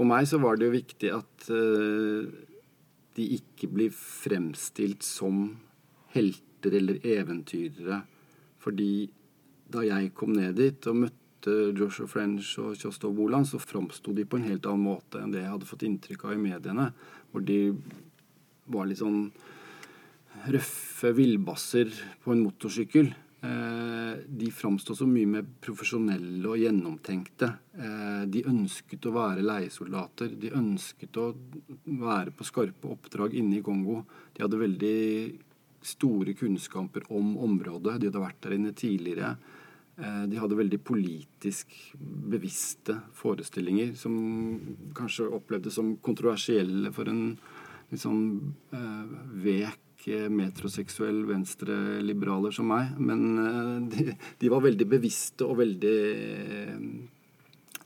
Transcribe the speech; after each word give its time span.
For 0.00 0.08
meg 0.08 0.24
så 0.24 0.38
var 0.40 0.56
det 0.56 0.64
jo 0.64 0.72
viktig 0.72 1.08
at 1.12 1.50
uh, 1.52 2.24
de 3.18 3.24
ikke 3.36 3.68
blir 3.68 3.90
fremstilt 3.92 5.04
som 5.04 5.42
helter 6.14 6.78
eller 6.78 7.04
eventyrere. 7.04 7.98
Fordi 8.64 9.10
da 9.68 9.84
jeg 9.84 10.14
kom 10.16 10.32
ned 10.38 10.56
dit 10.56 10.88
og 10.88 11.02
møtte 11.02 11.52
Joshua 11.76 12.08
French 12.08 12.54
og 12.62 12.80
Kjostov 12.80 13.12
Boland, 13.18 13.44
så 13.44 13.60
framsto 13.60 14.16
de 14.16 14.24
på 14.24 14.40
en 14.40 14.48
helt 14.48 14.64
annen 14.70 14.88
måte 14.88 15.20
enn 15.20 15.36
det 15.36 15.44
jeg 15.44 15.52
hadde 15.52 15.68
fått 15.68 15.84
inntrykk 15.84 16.24
av 16.30 16.32
i 16.38 16.42
mediene. 16.48 16.88
Hvor 17.28 17.44
de 17.44 17.60
var 18.72 18.88
litt 18.88 19.02
sånn 19.04 19.26
røffe 20.48 21.12
villbasser 21.12 21.92
på 22.24 22.32
en 22.32 22.46
motorsykkel. 22.46 23.12
Eh, 23.42 24.18
de 24.26 24.50
framsto 24.50 24.94
så 24.94 25.06
mye 25.08 25.28
mer 25.28 25.46
profesjonelle 25.64 26.44
og 26.44 26.60
gjennomtenkte. 26.60 27.48
Eh, 27.72 28.24
de 28.28 28.42
ønsket 28.50 29.06
å 29.08 29.14
være 29.14 29.44
leiesoldater. 29.46 30.34
De 30.36 30.52
ønsket 30.56 31.16
å 31.16 31.30
være 31.86 32.34
på 32.36 32.44
skarpe 32.44 32.90
oppdrag 32.92 33.38
inne 33.40 33.60
i 33.60 33.64
Kongo. 33.64 34.02
De 34.36 34.44
hadde 34.44 34.60
veldig 34.60 35.00
store 35.80 36.36
kunnskaper 36.36 37.08
om 37.16 37.38
området. 37.40 37.96
De 37.96 38.10
hadde 38.10 38.26
vært 38.26 38.42
der 38.44 38.58
inne 38.58 38.76
tidligere. 38.76 39.32
Eh, 39.96 40.24
de 40.28 40.40
hadde 40.40 40.60
veldig 40.60 40.84
politisk 40.84 41.72
bevisste 41.96 42.98
forestillinger 43.16 43.96
som 43.96 44.20
kanskje 44.92 45.32
opplevdes 45.32 45.80
som 45.80 45.94
kontroversielle 45.96 46.92
for 46.92 47.08
en 47.08 47.38
litt 47.90 48.04
sånn 48.04 48.52
vek 49.42 49.80
metroseksuell 50.08 51.26
venstreliberaler 51.28 52.50
som 52.54 52.68
meg. 52.70 52.86
Men 52.98 53.38
eh, 53.44 53.80
de, 53.92 54.00
de, 54.40 54.48
var 54.52 54.60
veldig 54.66 54.86
bevisste 54.88 55.44
og 55.46 55.58
veldig 55.62 55.98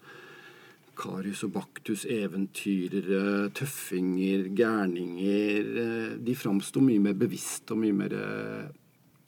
Karius 1.00 1.48
og 1.48 1.55
Baktus, 1.55 2.03
eventyrere, 2.11 3.55
tøffinger, 3.55 4.52
gærninger. 4.52 6.20
De 6.20 6.36
framsto 6.36 6.83
mye 6.83 7.00
mer 7.08 7.16
bevisst 7.16 7.72
og 7.72 7.80
mye 7.86 7.95
mer 8.03 8.11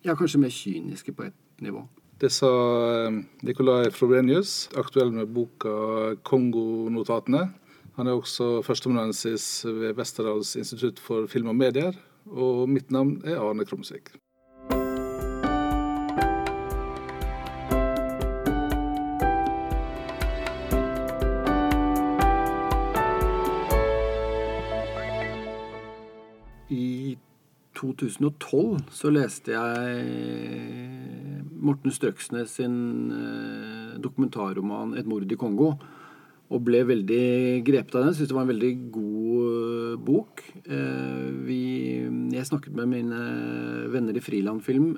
ja, 0.06 0.16
kanskje 0.16 0.42
mer 0.42 0.54
kyniske 0.54 1.14
på 1.14 1.28
et 1.30 1.64
nivå. 1.64 1.86
Det 2.18 2.32
sa 2.34 2.50
Nikolai 3.10 3.28
Nicolai 3.46 3.92
Frobenius, 3.94 4.70
aktuell 4.76 5.12
med 5.12 5.28
boka 5.28 5.70
'Kongonotatene'. 6.26 7.48
Han 7.96 8.08
er 8.08 8.12
også 8.12 8.62
førsteamanuensis 8.62 9.66
ved 9.66 9.98
Westerdals 9.98 10.56
institutt 10.56 11.00
for 11.00 11.28
film 11.28 11.48
og 11.48 11.56
medier. 11.56 11.94
Og 12.26 12.70
mitt 12.70 12.92
navn 12.92 13.22
er 13.26 13.40
Arne 13.40 13.66
Krumsvik. 13.66 14.12
2012 28.00 28.88
så 28.94 29.12
leste 29.14 29.54
jeg 29.56 30.98
Morten 31.58 31.94
Strøksnes 31.94 32.58
sin 32.60 32.76
eh, 33.12 33.96
dokumentarroman 34.02 34.96
'Et 34.96 35.08
mord 35.08 35.32
i 35.32 35.36
Kongo'. 35.36 35.78
Og 36.48 36.62
ble 36.64 36.80
veldig 36.88 37.60
grepet 37.68 37.96
av 37.96 38.06
den. 38.06 38.14
Syntes 38.16 38.30
det 38.30 38.36
var 38.38 38.46
en 38.46 38.54
veldig 38.54 38.74
god 38.92 39.48
eh, 39.48 39.96
bok. 40.00 40.44
Eh, 40.64 41.26
vi, 41.44 41.64
jeg 42.32 42.48
snakket 42.48 42.76
med 42.78 42.88
mine 42.88 43.20
venner 43.92 44.16
i 44.16 44.24
Frilandfilm, 44.24 44.94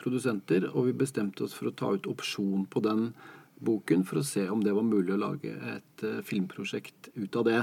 produsenter, 0.00 0.70
og 0.72 0.86
vi 0.86 0.92
bestemte 1.04 1.44
oss 1.44 1.56
for 1.56 1.68
å 1.68 1.76
ta 1.76 1.92
ut 1.92 2.08
opsjon 2.08 2.64
på 2.70 2.80
den 2.80 3.12
boken 3.60 4.06
for 4.06 4.20
å 4.20 4.24
se 4.24 4.46
om 4.48 4.62
det 4.62 4.72
var 4.72 4.86
mulig 4.86 5.12
å 5.12 5.20
lage 5.20 5.50
et 5.50 6.06
filmprosjekt 6.24 7.10
ut 7.18 7.36
av 7.36 7.44
det. 7.44 7.62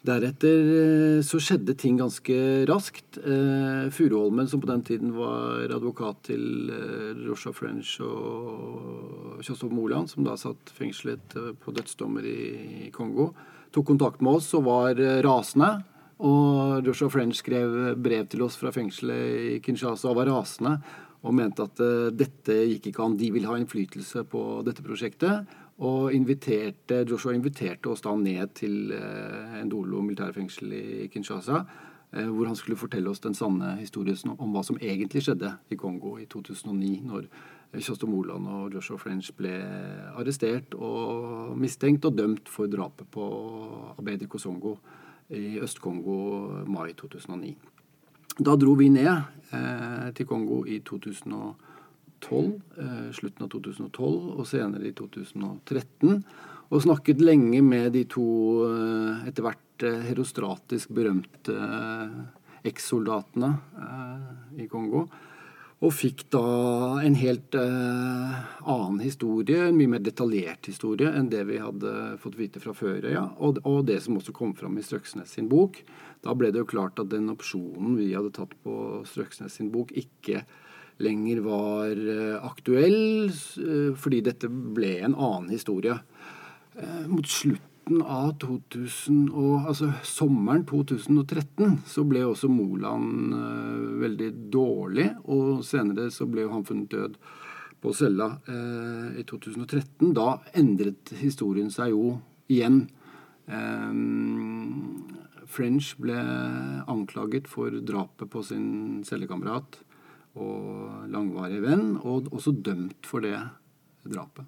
Deretter 0.00 0.68
eh, 0.72 1.18
så 1.26 1.36
skjedde 1.42 1.74
ting 1.76 1.98
ganske 2.00 2.36
raskt. 2.70 3.18
Eh, 3.20 3.90
Furuholmen, 3.92 4.48
som 4.48 4.62
på 4.62 4.70
den 4.70 4.84
tiden 4.86 5.12
var 5.12 5.68
advokat 5.76 6.22
til 6.30 6.72
eh, 6.72 7.20
Joshua 7.26 7.52
French 7.52 7.98
og 8.00 9.42
Kjostov 9.44 9.74
Moland, 9.76 10.08
som 10.08 10.24
da 10.24 10.38
satt 10.40 10.72
fengslet 10.76 11.36
på 11.60 11.76
dødsdommer 11.76 12.24
i 12.24 12.88
Kongo, 12.94 13.30
tok 13.74 13.90
kontakt 13.92 14.24
med 14.24 14.40
oss 14.40 14.48
og 14.56 14.64
var 14.70 15.00
rasende. 15.26 15.70
Og 16.24 16.84
Joshua 16.84 17.12
French 17.12 17.40
skrev 17.40 17.94
brev 18.00 18.26
til 18.28 18.42
oss 18.44 18.56
fra 18.60 18.72
fengselet 18.72 19.54
i 19.54 19.60
Kinshasa 19.64 20.10
og 20.10 20.18
var 20.20 20.28
rasende 20.32 20.78
og 21.20 21.34
mente 21.36 21.66
at 21.66 21.80
dette 22.16 22.54
gikk 22.70 22.90
ikke 22.90 23.04
an. 23.04 23.18
De 23.20 23.28
ville 23.34 23.48
ha 23.50 23.58
innflytelse 23.60 24.22
på 24.30 24.40
dette 24.64 24.84
prosjektet. 24.84 25.50
Og 25.80 26.12
inviterte, 26.12 27.04
Joshua 27.08 27.32
inviterte 27.32 27.88
oss 27.88 28.02
da 28.04 28.12
ned 28.16 28.52
til 28.58 28.92
eh, 28.92 29.60
Ndolo 29.64 30.02
militærfengsel 30.04 30.74
i 30.76 31.06
Kinshasa. 31.12 31.62
Eh, 32.12 32.26
hvor 32.28 32.50
han 32.50 32.58
skulle 32.58 32.76
fortelle 32.76 33.08
oss 33.08 33.22
den 33.24 33.36
sanne 33.38 33.78
historien 33.78 34.34
om 34.36 34.52
hva 34.52 34.64
som 34.66 34.76
egentlig 34.76 35.22
skjedde 35.24 35.54
i 35.72 35.78
Kongo 35.80 36.18
i 36.20 36.26
2009. 36.28 36.90
Når 37.08 37.30
Kjosto 37.78 38.08
Moland 38.10 38.48
og 38.50 38.74
Joshua 38.74 39.00
French 39.00 39.32
ble 39.38 39.54
arrestert 40.18 40.74
og 40.74 41.56
mistenkt 41.56 42.04
og 42.04 42.18
dømt 42.18 42.50
for 42.50 42.68
drapet 42.68 43.08
på 43.14 43.30
Abedi 43.96 44.28
Kosongo 44.28 44.76
i 45.30 45.60
Øst-Kongo 45.62 46.66
mai 46.66 46.92
2009. 46.98 47.54
Da 48.38 48.54
dro 48.56 48.76
vi 48.78 48.88
ned 48.92 49.10
eh, 49.10 50.10
til 50.14 50.26
Kongo 50.28 50.62
i 50.68 50.78
2012, 50.86 52.52
eh, 52.78 53.08
slutten 53.16 53.46
av 53.46 53.50
2012 53.52 54.38
og 54.38 54.46
senere 54.48 54.86
i 54.88 54.94
2013. 54.96 56.22
Og 56.70 56.84
snakket 56.84 57.22
lenge 57.24 57.62
med 57.66 57.90
de 57.96 58.04
to 58.08 58.28
eh, 58.68 59.26
etter 59.30 59.46
hvert 59.48 59.86
eh, 59.86 60.04
herostratisk 60.06 60.94
berømte 60.94 61.56
ekssoldatene 62.70 63.54
i 64.60 64.66
Kongo. 64.68 65.06
Og 65.80 65.94
fikk 65.96 66.26
da 66.34 66.44
en 67.00 67.14
helt 67.16 67.56
uh, 67.56 68.34
annen 68.68 68.98
historie, 69.00 69.62
en 69.64 69.78
mye 69.78 69.94
mer 69.94 70.02
detaljert 70.04 70.68
historie 70.68 71.08
enn 71.08 71.30
det 71.32 71.46
vi 71.48 71.56
hadde 71.62 72.18
fått 72.20 72.36
vite 72.36 72.60
fra 72.60 72.74
før. 72.76 73.06
Ja. 73.08 73.22
Og, 73.40 73.62
og, 73.64 73.86
det 73.88 73.96
som 74.04 74.18
også 74.20 74.34
kom 74.36 74.52
fram 74.58 74.76
i 74.76 74.84
Strøksnes 74.84 75.32
sin 75.38 75.48
bok. 75.48 75.80
Da 76.20 76.36
ble 76.36 76.50
det 76.52 76.60
jo 76.60 76.68
klart 76.68 77.00
at 77.00 77.08
den 77.14 77.32
opsjonen 77.32 77.96
vi 77.96 78.10
hadde 78.12 78.34
tatt 78.36 78.52
på 78.60 78.74
Strøksnes 79.08 79.56
sin 79.56 79.72
bok, 79.72 79.94
ikke 79.96 80.44
lenger 81.00 81.40
var 81.44 81.96
eh, 81.96 82.36
aktuell, 82.44 83.30
eh, 83.30 83.90
fordi 83.96 84.20
dette 84.28 84.50
ble 84.50 84.98
en 85.00 85.16
annen 85.16 85.48
historie. 85.52 85.96
Eh, 86.76 87.06
mot 87.08 87.26
slutten 87.26 87.69
av 87.98 88.36
2000 88.42 89.30
og, 89.34 89.66
altså 89.72 89.90
sommeren 90.06 90.62
2013 90.68 91.80
så 91.90 92.04
ble 92.06 92.22
også 92.28 92.50
Moland 92.52 93.34
veldig 94.00 94.30
dårlig, 94.52 95.08
og 95.26 95.64
senere 95.66 96.08
så 96.14 96.28
ble 96.30 96.46
han 96.50 96.66
funnet 96.68 96.94
død 96.94 97.18
på 97.80 97.92
cella 97.96 98.28
eh, 98.48 99.20
i 99.20 99.24
2013. 99.28 100.12
Da 100.16 100.38
endret 100.58 101.14
historien 101.20 101.70
seg 101.72 101.94
jo 101.94 102.18
igjen. 102.52 102.82
Eh, 103.48 103.92
French 105.50 105.94
ble 105.98 106.18
anklaget 106.90 107.48
for 107.50 107.74
drapet 107.82 108.30
på 108.30 108.44
sin 108.46 109.00
cellekamerat 109.06 109.80
og 110.38 111.08
langvarig 111.10 111.58
venn, 111.64 111.96
og 112.06 112.30
også 112.30 112.54
dømt 112.54 113.08
for 113.08 113.24
det 113.24 113.38
drapet. 114.06 114.46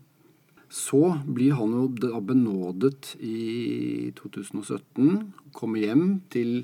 Så 0.73 1.03
blir 1.29 1.53
han 1.59 1.75
jo 1.77 1.89
da 2.01 2.21
benådet 2.25 3.11
i 3.21 4.09
2017, 4.17 5.19
kommer 5.53 5.83
hjem 5.83 6.07
til 6.33 6.63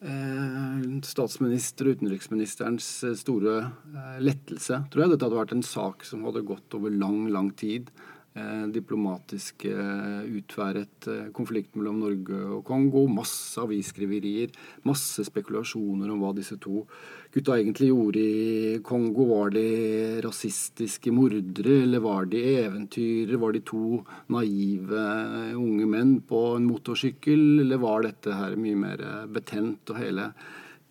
eh, 0.00 0.86
statsminister 1.04 1.90
og 1.90 1.98
utenriksministerens 1.98 2.88
eh, 3.04 3.16
store 3.20 3.58
eh, 3.92 4.16
lettelse, 4.24 4.80
tror 4.88 5.04
jeg. 5.04 5.12
Dette 5.12 5.28
hadde 5.28 5.40
vært 5.42 5.52
en 5.58 5.66
sak 5.68 6.06
som 6.08 6.24
hadde 6.24 6.46
gått 6.48 6.78
over 6.78 6.96
lang, 6.96 7.26
lang 7.34 7.52
tid. 7.60 7.92
Eh, 8.36 8.64
diplomatisk 8.68 9.64
eh, 9.64 10.24
utværet 10.36 11.06
eh, 11.08 11.28
konflikt 11.32 11.72
mellom 11.78 12.02
Norge 12.02 12.36
og 12.58 12.66
Kongo. 12.68 13.06
Masse 13.08 13.62
avisskriverier, 13.62 14.50
masse 14.84 15.24
spekulasjoner 15.24 16.10
om 16.12 16.20
hva 16.20 16.34
disse 16.36 16.58
to 16.60 16.82
gutta 17.32 17.54
egentlig 17.56 17.88
gjorde 17.88 18.20
i 18.20 18.74
Kongo? 18.84 19.24
Var 19.30 19.54
de 19.54 19.70
rasistiske 20.26 21.14
mordere, 21.16 21.78
eller 21.86 22.02
var 22.04 22.28
de 22.28 22.42
eventyrere? 22.66 23.38
Var 23.40 23.56
de 23.56 23.62
to 23.70 24.02
naive 24.34 25.06
unge 25.56 25.88
menn 25.94 26.18
på 26.28 26.42
en 26.58 26.66
motorsykkel, 26.68 27.62
eller 27.64 27.80
var 27.80 28.04
dette 28.04 28.36
her 28.36 28.58
mye 28.60 28.76
mer 28.82 29.04
betent? 29.32 29.94
Og 29.94 30.02
hele 30.02 30.26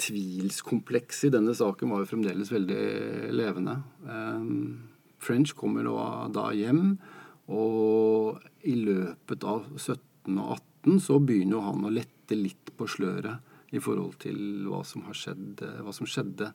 tvilskomplekset 0.02 1.30
i 1.30 1.36
denne 1.38 1.54
saken 1.54 1.94
var 1.94 2.02
jo 2.02 2.10
fremdeles 2.10 2.50
veldig 2.50 3.30
levende. 3.38 3.78
French 5.22 5.54
kommer 5.58 5.86
da 6.34 6.50
hjem, 6.58 6.98
og 7.52 8.42
i 8.66 8.76
løpet 8.80 9.44
av 9.46 9.68
17 9.78 10.40
og 10.42 10.56
18 10.86 11.02
så 11.04 11.20
begynner 11.22 11.66
han 11.66 11.86
å 11.86 11.94
lette 11.94 12.38
litt 12.38 12.72
på 12.78 12.88
sløret 12.90 13.76
i 13.76 13.82
forhold 13.82 14.18
til 14.24 14.66
hva 14.70 14.82
som, 14.88 15.04
skjedd, 15.14 15.62
hva 15.84 15.94
som 15.94 16.08
skjedde 16.10 16.50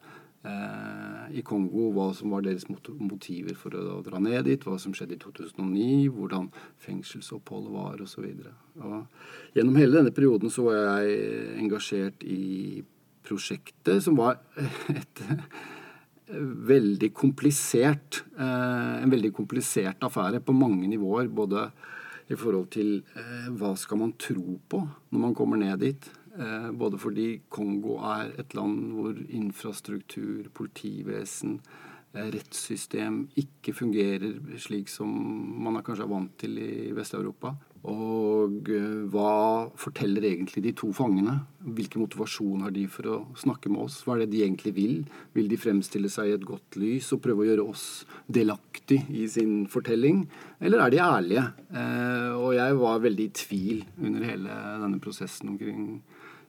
eh, 0.46 1.24
i 1.38 1.42
Kongo, 1.46 1.90
hva 1.94 2.10
som 2.16 2.34
var 2.34 2.44
deres 2.46 2.66
motiver 2.70 3.58
for 3.58 3.74
å 3.76 4.00
dra 4.06 4.20
ned 4.22 4.46
dit, 4.48 4.66
hva 4.66 4.78
som 4.82 4.94
skjedde 4.96 5.18
i 5.18 5.22
2009, 5.22 6.08
hvordan 6.14 6.48
fengselsoppholdet 6.82 7.74
var 7.74 8.02
osv. 8.06 8.30
Gjennom 9.56 9.78
hele 9.78 9.98
denne 9.98 10.14
perioden 10.14 10.52
så 10.52 10.66
var 10.70 10.80
jeg 10.80 11.58
engasjert 11.60 12.24
i 12.26 12.80
prosjektet, 13.26 14.00
som 14.02 14.18
var 14.18 14.40
et 14.98 15.26
veldig 16.70 17.10
komplisert 17.16 18.22
eh, 18.38 19.02
En 19.02 19.12
veldig 19.12 19.32
komplisert 19.34 20.02
affære 20.06 20.42
på 20.44 20.54
mange 20.56 20.88
nivåer. 20.90 21.28
Både 21.28 21.68
i 22.30 22.38
forhold 22.38 22.70
til 22.74 23.00
eh, 23.18 23.50
hva 23.58 23.74
skal 23.78 24.02
man 24.04 24.16
tro 24.20 24.58
på 24.70 24.82
når 25.10 25.24
man 25.26 25.36
kommer 25.36 25.60
ned 25.60 25.82
dit. 25.82 26.10
Eh, 26.38 26.70
både 26.70 27.00
fordi 27.00 27.28
Kongo 27.50 27.98
er 28.12 28.34
et 28.38 28.54
land 28.54 28.92
hvor 28.96 29.16
infrastruktur, 29.28 30.50
politivesen, 30.54 31.60
rettssystem 32.10 33.20
ikke 33.38 33.70
fungerer 33.70 34.32
slik 34.58 34.88
som 34.90 35.10
man 35.62 35.76
er 35.78 35.84
kanskje 35.86 36.08
er 36.08 36.10
vant 36.10 36.32
til 36.42 36.56
i 36.58 36.90
Vest-Europa. 36.90 37.52
Og 37.88 38.66
eh, 38.68 39.04
hva 39.08 39.70
forteller 39.80 40.26
egentlig 40.28 40.62
de 40.66 40.72
to 40.76 40.90
fangene? 40.92 41.38
Hvilken 41.64 42.02
motivasjon 42.02 42.66
har 42.66 42.74
de 42.74 42.84
for 42.92 43.08
å 43.08 43.16
snakke 43.40 43.72
med 43.72 43.86
oss? 43.86 44.02
Hva 44.04 44.18
er 44.18 44.24
det 44.24 44.34
de 44.34 44.42
egentlig 44.44 44.74
vil? 44.76 44.98
Vil 45.36 45.48
de 45.48 45.58
fremstille 45.60 46.10
seg 46.12 46.28
i 46.28 46.34
et 46.36 46.44
godt 46.44 46.76
lys 46.80 47.08
og 47.16 47.22
prøve 47.24 47.46
å 47.46 47.48
gjøre 47.48 47.66
oss 47.72 47.86
delaktig 48.28 49.00
i 49.16 49.24
sin 49.32 49.64
fortelling? 49.72 50.26
Eller 50.60 50.84
er 50.84 50.92
de 50.92 51.02
ærlige? 51.06 51.46
Eh, 51.72 52.30
og 52.36 52.52
jeg 52.58 52.78
var 52.84 53.04
veldig 53.06 53.28
i 53.30 53.34
tvil 53.46 53.82
under 53.96 54.28
hele 54.28 54.60
denne 54.84 55.00
prosessen 55.00 55.54
omkring 55.54 55.84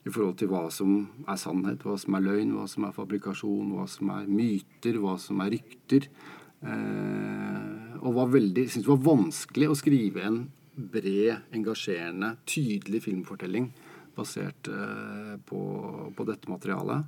i 0.02 0.10
forhold 0.12 0.36
til 0.36 0.52
hva 0.52 0.66
som 0.74 0.96
er 1.24 1.38
sannhet, 1.40 1.84
hva 1.86 1.96
som 2.00 2.18
er 2.18 2.28
løgn, 2.28 2.56
hva 2.58 2.68
som 2.68 2.84
er 2.84 2.96
fabrikasjon, 2.96 3.72
hva 3.72 3.88
som 3.88 4.10
er 4.12 4.28
myter, 4.28 5.00
hva 5.00 5.16
som 5.22 5.40
er 5.40 5.54
rykter. 5.56 6.12
Eh, 6.60 8.00
og 8.02 8.18
var 8.18 8.34
veldig, 8.36 8.66
syntes 8.68 8.84
det 8.84 8.98
var 8.98 9.06
vanskelig 9.14 9.70
å 9.70 9.78
skrive 9.78 10.28
en 10.28 10.42
bred, 10.74 11.48
engasjerende, 11.52 12.36
tydelig 12.48 13.02
filmfortelling 13.04 13.70
basert 14.16 14.68
eh, 14.68 15.36
på, 15.48 15.60
på, 16.16 16.26
dette 16.28 16.50
materialet. 16.50 17.06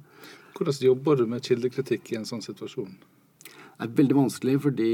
Hvordan 0.55 0.87
jobber 0.87 1.19
du 1.19 1.27
med 1.29 1.45
kildekritikk 1.45 2.13
i 2.13 2.21
en 2.21 2.29
sånn 2.29 2.45
situasjon? 2.45 2.95
Det 3.75 3.89
er 3.89 3.95
veldig 3.99 4.15
vanskelig, 4.15 4.53
fordi 4.63 4.91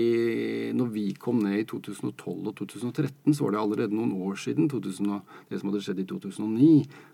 når 0.73 0.89
vi 0.95 1.03
kom 1.21 1.43
ned 1.45 1.59
i 1.59 1.67
2012 1.69 2.47
og 2.49 2.55
2013, 2.57 3.35
så 3.37 3.45
var 3.45 3.53
det 3.53 3.61
allerede 3.61 3.97
noen 3.97 4.15
år 4.25 4.39
siden 4.41 4.71
2000, 4.73 5.19
det 5.51 5.61
som 5.61 5.69
hadde 5.69 5.83
skjedd 5.85 6.01
i 6.01 6.07
2009. 6.09 6.71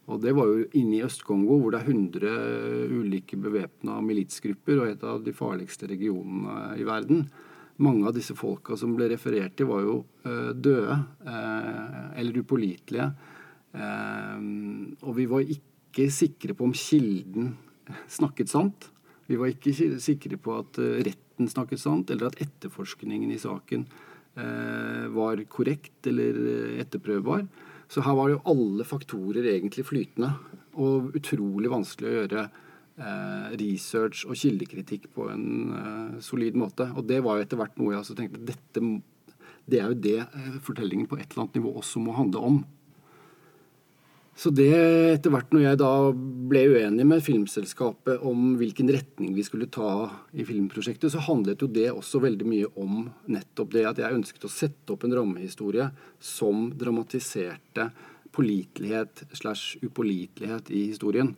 Og 0.06 0.20
det 0.22 0.36
var 0.38 0.52
jo 0.52 0.68
inne 0.78 1.00
i 1.00 1.02
Øst-Kongo, 1.02 1.58
hvor 1.58 1.74
det 1.74 1.80
er 1.82 1.90
100 1.90 2.94
ulike 2.94 3.40
bevæpna 3.42 3.98
militsgrupper, 4.06 4.78
og 4.78 4.92
et 4.92 5.04
av 5.10 5.26
de 5.26 5.34
farligste 5.34 5.90
regionene 5.90 6.76
i 6.78 6.86
verden 6.86 7.26
mange 7.82 8.06
av 8.08 8.14
disse 8.16 8.36
folka 8.36 8.76
som 8.78 8.94
ble 8.96 9.10
referert 9.12 9.56
til, 9.58 9.68
var 9.70 9.84
jo 9.84 9.96
uh, 10.26 10.52
døde 10.52 10.96
uh, 11.26 12.10
eller 12.16 12.40
upålitelige. 12.40 13.10
Uh, 13.76 14.40
og 15.04 15.16
vi 15.18 15.28
var 15.30 15.54
ikke 15.56 16.08
sikre 16.12 16.56
på 16.56 16.68
om 16.68 16.74
kilden 16.76 17.54
snakket 18.10 18.52
sant. 18.52 18.90
Vi 19.26 19.38
var 19.38 19.52
ikke 19.52 19.74
sikre 20.02 20.38
på 20.40 20.58
at 20.60 20.78
retten 20.78 21.50
snakket 21.50 21.82
sant, 21.82 22.10
eller 22.10 22.30
at 22.30 22.40
etterforskningen 22.42 23.30
i 23.34 23.40
saken 23.40 23.86
var 25.16 25.40
korrekt 25.48 26.06
eller 26.10 26.36
etterprøvbar. 26.82 27.46
Så 27.88 28.02
her 28.02 28.16
var 28.18 28.30
jo 28.32 28.42
alle 28.50 28.86
faktorer 28.86 29.46
egentlig 29.54 29.86
flytende, 29.86 30.32
og 30.76 31.14
utrolig 31.16 31.70
vanskelig 31.72 32.08
å 32.08 32.16
gjøre 32.16 32.42
eh, 32.42 32.64
research 33.60 34.24
og 34.24 34.38
kildekritikk 34.40 35.10
på 35.14 35.28
en 35.32 35.48
eh, 35.76 36.16
solid 36.24 36.56
måte. 36.56 36.88
Og 36.96 37.04
det 37.08 37.20
var 37.24 37.36
jo 37.36 37.44
etter 37.44 37.60
hvert 37.60 37.76
noe 37.80 37.92
jeg 37.92 38.02
også 38.02 38.16
tenkte 38.16 38.46
dette, 38.46 38.84
Det 39.66 39.80
er 39.80 39.90
jo 39.90 40.00
det 40.00 40.18
eh, 40.22 40.56
fortellingen 40.62 41.06
på 41.06 41.18
et 41.18 41.28
eller 41.30 41.44
annet 41.44 41.60
nivå 41.60 41.76
også 41.76 42.00
må 42.00 42.16
handle 42.16 42.40
om. 42.40 42.64
Så 44.36 44.50
det 44.52 44.68
etter 45.16 45.32
hvert 45.32 45.52
når 45.54 45.62
jeg 45.62 45.78
da 45.80 45.90
ble 46.12 46.62
uenig 46.68 47.06
med 47.08 47.22
Filmselskapet 47.24 48.20
om 48.20 48.58
hvilken 48.60 48.90
retning 48.92 49.32
vi 49.32 49.44
skulle 49.46 49.68
ta 49.72 50.10
i 50.36 50.44
filmprosjektet, 50.44 51.08
så 51.08 51.24
handlet 51.24 51.64
jo 51.64 51.68
det 51.72 51.88
også 51.88 52.20
veldig 52.20 52.44
mye 52.44 52.68
om 52.76 53.06
nettopp 53.32 53.72
det 53.72 53.86
at 53.88 54.02
jeg 54.02 54.12
ønsket 54.12 54.44
å 54.44 54.52
sette 54.52 54.92
opp 54.92 55.08
en 55.08 55.16
rammehistorie 55.16 55.88
som 56.20 56.68
dramatiserte 56.76 57.88
pålitelighet 58.36 59.24
slash 59.32 59.80
upålitelighet 59.80 60.68
i 60.68 60.84
historien. 60.90 61.32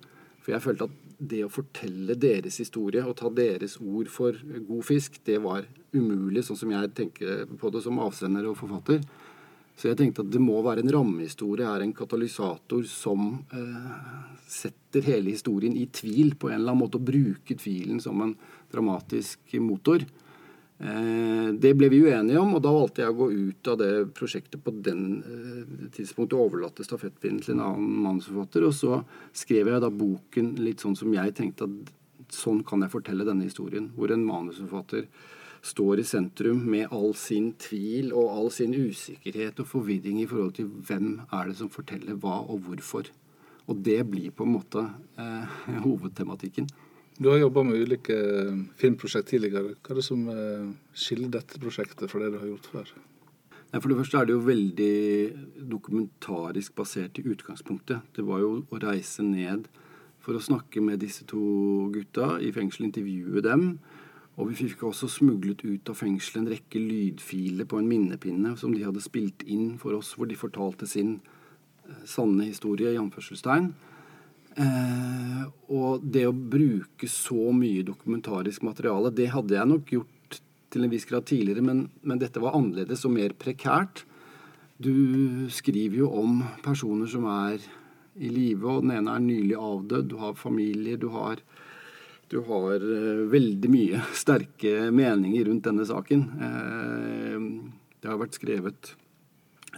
For 0.49 0.55
jeg 0.55 0.65
følte 0.65 0.87
at 0.89 1.01
det 1.29 1.43
å 1.45 1.51
fortelle 1.53 2.15
deres 2.17 2.55
historie 2.63 3.03
og 3.05 3.19
ta 3.19 3.29
deres 3.29 3.75
ord 3.85 4.09
for 4.09 4.33
god 4.65 4.87
fisk, 4.89 5.19
det 5.29 5.43
var 5.45 5.67
umulig, 5.93 6.41
sånn 6.47 6.57
som 6.57 6.71
jeg 6.73 6.89
tenker 6.97 7.43
på 7.61 7.73
det 7.75 7.83
som 7.85 8.01
avsender 8.01 8.47
og 8.49 8.57
forfatter. 8.57 9.03
Så 9.77 9.91
jeg 9.91 9.99
tenkte 10.01 10.25
at 10.25 10.31
det 10.33 10.41
må 10.41 10.57
være 10.65 10.81
en 10.87 10.95
rammehistorie 10.95 11.69
er 11.69 11.85
en 11.85 11.93
katalysator 11.93 12.81
som 12.89 13.29
eh, 13.53 13.93
setter 14.49 15.05
hele 15.11 15.37
historien 15.37 15.77
i 15.77 15.85
tvil 15.93 16.33
på 16.41 16.49
en 16.49 16.63
eller 16.63 16.73
annen 16.73 16.87
måte, 16.87 16.97
og 16.97 17.13
bruker 17.13 17.61
tvilen 17.61 18.01
som 18.01 18.25
en 18.25 18.33
dramatisk 18.73 19.53
motor. 19.61 20.09
Eh, 20.79 21.49
det 21.59 21.73
ble 21.75 21.89
vi 21.91 22.05
uenige 22.07 22.39
om, 22.39 22.53
og 22.55 22.63
da 22.63 22.71
valgte 22.71 23.03
jeg 23.03 23.11
å 23.11 23.19
gå 23.19 23.29
ut 23.35 23.71
av 23.73 23.79
det 23.81 23.93
prosjektet 24.15 24.63
på 24.63 24.75
den 24.87 25.01
eh, 25.27 25.89
tidspunktet 25.95 26.37
og 26.39 26.45
overlatte 26.45 26.87
stafettpinnen 26.87 27.41
til 27.43 27.57
en 27.57 27.65
annen 27.67 27.97
manusforfatter. 28.05 28.67
Og 28.69 28.77
så 28.77 29.01
skrev 29.37 29.73
jeg 29.73 29.83
da 29.83 29.91
boken 29.91 30.55
litt 30.63 30.85
sånn 30.85 30.95
som 30.99 31.11
jeg 31.15 31.35
tenkte 31.39 31.67
at 31.67 31.95
sånn 32.35 32.63
kan 32.67 32.85
jeg 32.85 32.95
fortelle 32.95 33.27
denne 33.27 33.49
historien. 33.49 33.91
Hvor 33.97 34.15
en 34.15 34.27
manusforfatter 34.29 35.09
står 35.67 35.99
i 35.99 36.07
sentrum 36.07 36.61
med 36.71 36.93
all 36.95 37.11
sin 37.19 37.51
tvil 37.59 38.13
og 38.15 38.31
all 38.31 38.53
sin 38.55 38.77
usikkerhet 38.77 39.59
og 39.59 39.67
forvirring 39.67 40.21
i 40.23 40.29
forhold 40.31 40.55
til 40.61 40.69
hvem 40.87 41.17
er 41.27 41.51
det 41.51 41.59
som 41.59 41.73
forteller 41.73 42.21
hva 42.23 42.39
og 42.47 42.69
hvorfor. 42.69 43.11
Og 43.69 43.83
det 43.85 43.99
blir 44.09 44.31
på 44.31 44.47
en 44.47 44.55
måte 44.55 44.87
eh, 45.19 45.59
hovedtematikken. 45.87 46.71
Du 47.19 47.29
har 47.33 47.41
jobba 47.41 47.65
med 47.67 47.81
ulike 47.83 48.15
eh, 48.15 48.59
filmprosjekt 48.79 49.33
tidligere. 49.33 49.73
Hva 49.83 49.91
er 49.91 49.99
det 49.99 50.05
som 50.07 50.21
eh, 50.31 50.69
skiller 50.95 51.33
dette 51.35 51.59
prosjektet 51.59 52.07
fra 52.13 52.21
det 52.23 52.29
du 52.31 52.37
har 52.39 52.47
gjort 52.47 52.69
før? 52.71 52.93
For 53.75 53.91
det 53.91 53.97
første 53.99 54.21
er 54.21 54.29
det 54.29 54.37
jo 54.37 54.45
veldig 54.47 55.65
dokumentarisk 55.73 56.77
basert 56.79 57.19
i 57.19 57.25
utgangspunktet. 57.27 58.07
Det 58.15 58.23
var 58.25 58.45
jo 58.45 58.53
å 58.71 58.81
reise 58.81 59.27
ned 59.27 59.67
for 60.23 60.39
å 60.39 60.45
snakke 60.45 60.79
med 60.81 61.03
disse 61.03 61.27
to 61.27 61.43
gutta 61.93 62.37
i 62.39 62.53
fengsel, 62.55 62.87
intervjue 62.87 63.43
dem. 63.43 63.67
Og 64.39 64.53
vi 64.53 64.61
fikk 64.63 64.87
også 64.87 65.11
smuglet 65.11 65.67
ut 65.67 65.91
av 65.91 65.99
fengselet 65.99 66.45
en 66.45 66.51
rekke 66.55 66.79
lydfiler 66.79 67.67
på 67.67 67.83
en 67.83 67.91
minnepinne 67.91 68.55
som 68.63 68.71
de 68.71 68.87
hadde 68.87 69.03
spilt 69.03 69.43
inn 69.43 69.75
for 69.83 69.99
oss, 69.99 70.15
hvor 70.15 70.31
de 70.31 70.39
fortalte 70.39 70.87
sin 70.87 71.17
eh, 71.19 72.03
sanne 72.07 72.47
historie, 72.47 72.95
i 72.95 73.03
anførselstegn. 73.03 73.73
Eh, 74.59 75.43
og 75.71 76.03
det 76.03 76.25
å 76.27 76.35
bruke 76.35 77.09
så 77.11 77.53
mye 77.55 77.85
dokumentarisk 77.87 78.65
materiale, 78.67 79.13
det 79.15 79.31
hadde 79.35 79.55
jeg 79.55 79.71
nok 79.71 79.93
gjort 79.95 80.39
til 80.69 80.85
en 80.85 80.93
viss 80.93 81.07
grad 81.09 81.29
tidligere, 81.29 81.65
men, 81.65 81.87
men 82.03 82.21
dette 82.21 82.43
var 82.43 82.57
annerledes 82.59 83.05
og 83.07 83.15
mer 83.15 83.35
prekært. 83.39 84.05
Du 84.79 85.49
skriver 85.51 86.03
jo 86.03 86.11
om 86.21 86.43
personer 86.65 87.09
som 87.11 87.27
er 87.31 87.63
i 88.19 88.31
live, 88.33 88.67
og 88.67 88.85
den 88.85 88.97
ene 88.99 89.15
er 89.15 89.25
nylig 89.25 89.57
avdød. 89.59 90.11
Du 90.11 90.19
har 90.21 90.39
familier, 90.39 90.99
du 90.99 91.09
har, 91.15 91.43
du 92.33 92.41
har 92.49 92.83
eh, 92.83 93.25
veldig 93.31 93.73
mye 93.73 94.03
sterke 94.23 94.89
meninger 94.95 95.49
rundt 95.49 95.69
denne 95.71 95.87
saken. 95.89 96.25
Eh, 96.49 97.85
det 97.99 98.11
har 98.11 98.21
vært 98.21 98.39
skrevet 98.39 98.95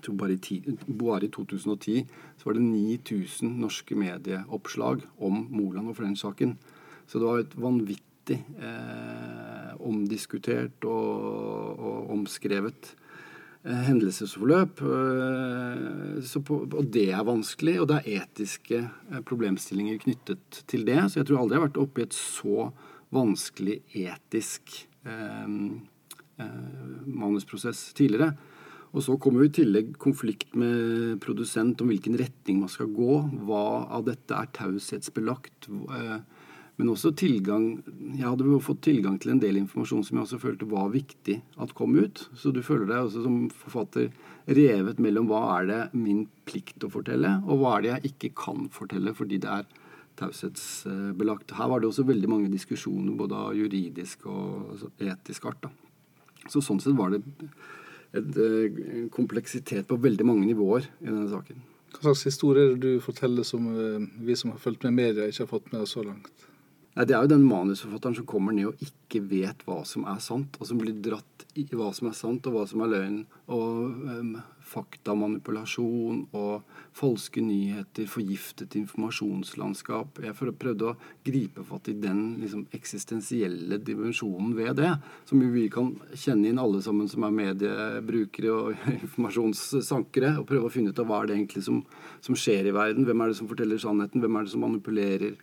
jeg 0.01 0.07
tror 0.07 0.17
bare 0.17 0.33
i, 0.33 0.41
ti, 0.41 0.57
bare 0.97 1.27
i 1.27 1.29
2010 1.29 2.07
så 2.41 2.47
var 2.47 2.57
det 2.57 2.63
9000 2.65 3.51
norske 3.61 3.97
medieoppslag 4.01 5.03
om 5.21 5.43
Moland 5.53 5.91
og 5.93 5.99
French-saken. 5.99 6.55
Så 7.05 7.21
det 7.21 7.29
var 7.29 7.43
et 7.43 7.57
vanvittig 7.61 8.39
eh, 8.65 9.75
omdiskutert 9.85 10.87
og, 10.89 11.85
og 11.85 12.15
omskrevet 12.17 12.95
eh, 12.95 13.83
hendelsesforløp. 13.91 14.81
Eh, 14.81 16.41
på, 16.49 16.63
og 16.65 16.89
det 16.97 17.11
er 17.13 17.29
vanskelig, 17.29 17.77
og 17.83 17.91
det 17.91 18.01
er 18.01 18.23
etiske 18.23 18.81
eh, 18.81 19.21
problemstillinger 19.21 20.01
knyttet 20.07 20.63
til 20.65 20.89
det. 20.89 21.03
Så 21.11 21.21
jeg 21.21 21.29
tror 21.29 21.43
aldri 21.43 21.59
jeg 21.59 21.61
har 21.61 21.69
vært 21.69 21.83
oppe 21.85 22.01
i 22.01 22.09
et 22.09 22.17
så 22.17 22.71
vanskelig 23.13 23.83
etisk 24.07 24.79
eh, 25.05 25.45
eh, 26.41 26.97
manusprosess 27.05 27.91
tidligere. 28.01 28.33
Og 28.91 29.05
så 29.07 29.15
kommer 29.23 29.45
jo 29.45 29.51
i 29.51 29.55
tillegg 29.61 29.93
konflikt 30.03 30.57
med 30.59 31.21
produsent 31.23 31.81
om 31.83 31.93
hvilken 31.93 32.19
retning 32.19 32.63
man 32.65 32.73
skal 32.73 32.91
gå. 32.91 33.21
Hva 33.47 33.87
av 33.87 34.09
dette 34.09 34.35
er 34.35 34.51
taushetsbelagt? 34.57 35.71
Eh, 35.71 36.21
Men 36.81 36.89
også 36.95 37.11
tilgang 37.13 37.83
Jeg 38.17 38.25
hadde 38.25 38.47
jo 38.49 38.59
fått 38.59 38.81
tilgang 38.87 39.19
til 39.21 39.35
en 39.35 39.41
del 39.43 39.59
informasjon 39.61 40.05
som 40.07 40.17
jeg 40.17 40.25
også 40.25 40.39
følte 40.41 40.69
var 40.71 40.89
viktig 40.89 41.43
at 41.61 41.75
kom 41.77 41.93
ut. 41.99 42.29
Så 42.35 42.55
du 42.57 42.63
føler 42.63 42.87
deg 42.89 43.05
også 43.05 43.25
som 43.27 43.51
forfatter 43.53 44.09
revet 44.49 44.99
mellom 44.99 45.29
hva 45.29 45.43
er 45.59 45.67
det 45.69 45.81
min 45.93 46.23
plikt 46.49 46.81
å 46.83 46.91
fortelle, 46.91 47.43
og 47.45 47.61
hva 47.61 47.77
er 47.77 47.83
det 47.83 47.91
jeg 47.91 48.13
ikke 48.15 48.31
kan 48.47 48.71
fortelle 48.73 49.13
fordi 49.13 49.39
det 49.45 49.51
er 49.53 49.69
taushetsbelagt. 50.21 51.53
Her 51.59 51.69
var 51.69 51.81
det 51.81 51.91
også 51.91 52.07
veldig 52.09 52.31
mange 52.33 52.49
diskusjoner 52.53 53.13
både 53.17 53.37
av 53.37 53.55
juridisk 53.61 54.25
og 54.27 54.89
etisk 54.99 55.51
art. 55.53 55.61
Da. 55.67 55.71
Så 56.49 56.65
sånn 56.65 56.81
sett 56.81 56.97
var 56.97 57.13
det 57.13 57.21
en 58.17 59.09
kompleksitet 59.15 59.87
på 59.89 59.99
veldig 60.03 60.27
mange 60.27 60.49
nivåer 60.49 60.89
i 61.01 61.09
denne 61.09 61.29
saken. 61.31 61.67
Hva 61.91 62.11
slags 62.11 62.27
historier 62.29 62.77
du 62.79 62.93
forteller 63.03 63.47
som 63.47 63.67
eh, 63.71 64.07
vi 64.23 64.37
som 64.39 64.53
har 64.55 64.63
fulgt 64.63 64.87
med 64.87 64.95
media, 64.95 65.27
ikke 65.27 65.45
har 65.45 65.51
fått 65.51 65.73
med 65.73 65.83
oss 65.85 65.97
så 65.97 66.05
langt? 66.07 66.47
Nei, 66.95 67.07
Det 67.07 67.15
er 67.15 67.23
jo 67.23 67.35
den 67.35 67.47
manusforfatteren 67.47 68.17
som 68.19 68.27
kommer 68.27 68.55
ned 68.55 68.71
og 68.71 68.83
ikke 68.83 69.23
vet 69.31 69.63
hva 69.67 69.83
som 69.87 70.07
er 70.11 70.19
sant, 70.23 70.59
og 70.59 70.67
som 70.67 70.79
blir 70.81 70.97
dratt 71.03 71.47
i 71.59 71.67
hva 71.71 71.91
som 71.95 72.11
er 72.11 72.17
sant 72.19 72.47
og 72.47 72.57
hva 72.57 72.65
som 72.71 72.83
er 72.85 72.93
løgn. 72.95 73.21
Og 73.51 73.69
um, 74.07 74.35
faktamanipulasjon 74.71 76.21
og 76.37 76.77
falske 76.97 77.43
nyheter, 77.43 78.07
forgiftet 78.11 78.77
informasjonslandskap. 78.79 80.21
Jeg 80.23 80.37
prøvde 80.39 80.93
å 80.93 80.97
gripe 81.27 81.65
fatt 81.67 81.91
i 81.91 81.97
den 81.99 82.23
liksom, 82.43 82.67
eksistensielle 82.77 83.81
dimensjonen 83.83 84.55
ved 84.59 84.79
det. 84.81 84.93
Som 85.29 85.43
vi 85.55 85.67
kan 85.73 85.93
kjenne 86.15 86.53
inn 86.53 86.63
alle 86.63 86.83
sammen 86.85 87.11
som 87.11 87.27
er 87.27 87.35
mediebrukere 87.35 88.55
og 88.55 88.87
informasjonssankere. 89.01 90.37
Og 90.41 90.49
prøve 90.51 90.71
å 90.71 90.75
finne 90.75 90.95
ut 90.95 91.03
av 91.03 91.11
hva 91.11 91.25
er 91.25 91.31
det 91.31 91.41
egentlig 91.41 91.67
som, 91.67 91.83
som 92.23 92.39
skjer 92.39 92.71
i 92.71 92.77
verden. 92.77 93.09
Hvem 93.09 93.25
er 93.25 93.33
det 93.33 93.41
som 93.41 93.51
forteller 93.51 93.83
sannheten? 93.83 94.23
Hvem 94.23 94.39
er 94.39 94.47
det 94.47 94.55
som 94.55 94.67
manipulerer? 94.69 95.37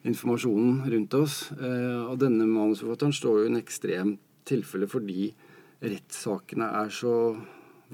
informasjonen 0.00 0.90
rundt 0.90 1.14
oss. 1.18 1.50
Eh, 1.60 2.02
og 2.08 2.18
denne 2.22 2.46
manusforfatteren 2.48 3.12
står 3.12 3.40
jo 3.40 3.46
i 3.46 3.50
en 3.50 3.60
ekstrem 3.60 4.14
tilfelle 4.48 4.88
fordi 4.90 5.30
rettssakene 5.80 6.68
er 6.82 6.92
så 6.92 7.14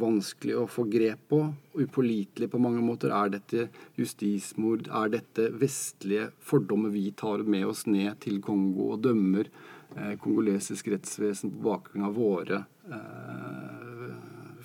vanskelig 0.01 0.57
å 0.61 0.67
få 0.71 0.87
grep 0.91 1.27
på, 1.31 1.41
upålitelig 1.77 2.51
på 2.53 2.61
mange 2.63 2.83
måter. 2.85 3.13
Er 3.15 3.33
dette 3.37 3.69
justismord? 3.99 4.91
Er 4.91 5.13
dette 5.17 5.51
vestlige 5.57 6.31
fordommer 6.45 6.93
vi 6.95 7.11
tar 7.17 7.45
med 7.47 7.67
oss 7.69 7.87
ned 7.89 8.21
til 8.25 8.41
Kongo 8.45 8.93
og 8.95 9.05
dømmer 9.07 9.49
eh, 9.49 10.15
kongolesisk 10.23 10.93
rettsvesen 10.93 11.55
på 11.55 11.65
bakgrunn 11.71 12.09
av 12.09 12.19
våre 12.19 12.65
eh, 12.91 14.13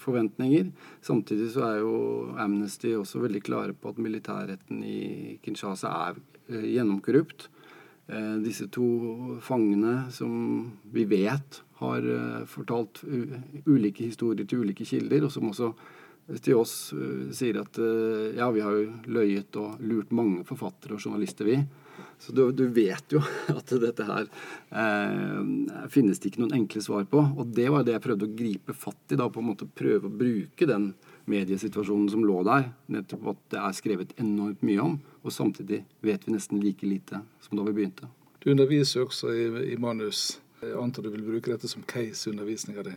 forventninger? 0.02 0.74
Samtidig 1.06 1.54
så 1.56 1.68
er 1.70 1.80
jo 1.84 1.96
Amnesty 2.42 2.96
også 2.98 3.24
veldig 3.24 3.46
klare 3.48 3.78
på 3.78 3.94
at 3.94 4.04
militærretten 4.04 4.84
i 4.84 5.40
Kinshasa 5.46 5.96
er 6.10 6.22
Eh, 6.52 6.66
gjennomkorrupt. 6.76 7.50
Eh, 8.08 8.38
disse 8.44 8.68
to 8.74 8.88
fangene 9.44 10.12
som 10.12 10.72
vi 10.92 11.06
vet 11.10 11.62
har 11.82 12.08
eh, 12.16 12.46
fortalt 12.50 13.04
ulike 13.66 14.06
historier 14.06 14.48
til 14.48 14.66
ulike 14.66 14.88
kilder, 14.88 15.26
og 15.26 15.34
som 15.34 15.52
også 15.52 15.74
til 16.42 16.56
oss 16.62 16.94
sier 17.36 17.58
at 17.60 17.76
ja, 18.38 18.46
vi 18.54 18.62
har 18.64 18.76
jo 18.78 18.92
løyet 19.12 19.58
og 19.60 19.82
lurt 19.84 20.14
mange 20.16 20.46
forfattere 20.48 20.96
og 20.96 21.02
journalister, 21.04 21.50
vi. 21.50 21.58
Så 22.22 22.32
du, 22.32 22.52
du 22.52 22.68
vet 22.68 23.14
jo 23.14 23.22
at 23.58 23.74
dette 23.82 24.06
her 24.06 24.28
eh, 24.70 25.88
finnes 25.90 26.22
det 26.22 26.32
ikke 26.32 26.44
noen 26.44 26.60
enkle 26.62 26.84
svar 26.86 27.08
på. 27.10 27.24
Og 27.38 27.54
det 27.58 27.70
var 27.74 27.86
det 27.86 27.96
jeg 27.96 28.06
prøvde 28.06 28.28
å 28.28 28.36
gripe 28.38 28.76
fatt 28.78 29.16
i, 29.16 29.18
da, 29.18 29.30
på 29.30 29.42
en 29.42 29.50
måte 29.50 29.66
prøve 29.66 30.08
å 30.08 30.20
bruke 30.22 30.70
den 30.70 30.92
mediesituasjonen 31.32 32.10
som 32.12 32.26
lå 32.28 32.42
der. 32.48 32.70
Nettopp 32.92 33.28
at 33.34 33.44
det 33.54 33.62
er 33.62 33.78
skrevet 33.78 34.16
enormt 34.22 34.64
mye 34.66 34.84
om, 34.84 34.98
og 35.24 35.36
samtidig 35.36 35.84
vet 36.06 36.28
vi 36.28 36.36
nesten 36.36 36.62
like 36.64 36.88
lite 36.88 37.24
som 37.44 37.58
da 37.58 37.66
vi 37.68 37.76
begynte. 37.80 38.10
Du 38.42 38.50
underviser 38.52 39.02
jo 39.02 39.08
også 39.10 39.34
i, 39.38 39.46
i, 39.74 39.78
manus. 39.78 40.40
Jeg 40.62 40.78
antar 40.78 41.06
du 41.06 41.12
vil 41.14 41.26
bruke 41.26 41.54
dette 41.54 41.70
som 41.70 41.86
case 41.88 42.28
i 42.28 42.34
undervisninga 42.34 42.86
di. 42.86 42.96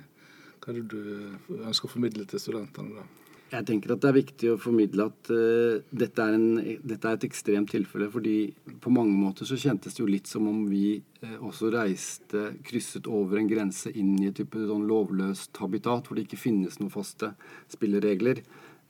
Hva 0.61 0.73
er 0.73 0.81
det 0.81 0.87
du 0.93 1.59
ønsker 1.61 1.89
å 1.89 1.93
formidle 1.93 2.25
til 2.29 2.41
studentene 2.41 2.97
da? 2.97 3.05
Jeg 3.53 3.67
tenker 3.69 3.93
at 3.93 4.03
det 4.03 4.09
er 4.09 4.17
viktig 4.17 4.51
å 4.51 4.59
formidle 4.59 5.07
at 5.11 5.31
uh, 5.31 5.83
dette, 5.95 6.25
er 6.25 6.37
en, 6.37 6.47
dette, 6.83 7.05
er 7.07 7.19
et 7.19 7.27
ekstremt 7.29 7.71
tilfelle. 7.71 8.09
fordi 8.11 8.53
på 8.83 8.91
mange 8.91 9.15
måter 9.15 9.47
så 9.47 9.59
kjentes 9.61 9.95
det 9.95 10.03
jo 10.03 10.09
litt 10.11 10.31
som 10.31 10.49
om 10.51 10.65
vi 10.71 10.97
uh, 11.23 11.37
også 11.45 11.71
reiste, 11.75 12.47
krysset 12.67 13.07
over 13.07 13.39
en 13.39 13.51
grense 13.51 13.93
inn 13.93 14.17
i 14.19 14.31
et 14.31 14.39
type 14.41 14.59
sånn 14.59 14.89
lovløst 14.91 15.61
habitat 15.63 16.09
hvor 16.09 16.19
det 16.19 16.27
ikke 16.27 16.41
finnes 16.41 16.81
noen 16.81 16.95
faste 16.95 17.35
spilleregler. 17.73 18.43